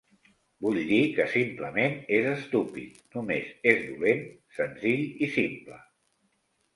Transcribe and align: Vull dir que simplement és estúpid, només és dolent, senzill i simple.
Vull 0.67 0.77
dir 0.91 1.01
que 1.17 1.25
simplement 1.33 1.99
és 2.19 2.29
estúpid, 2.29 2.97
només 3.17 3.51
és 3.73 3.83
dolent, 3.89 4.23
senzill 4.57 5.05
i 5.27 5.31
simple. 5.37 5.79